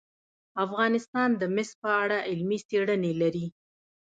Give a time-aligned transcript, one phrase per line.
[0.65, 3.45] افغانستان د مس په اړه علمي څېړنې لري.